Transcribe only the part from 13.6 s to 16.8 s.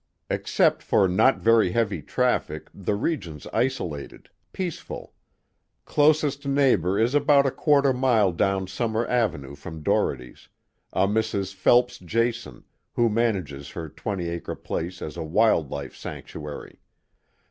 her twenty acre place as a wild life sanctuary.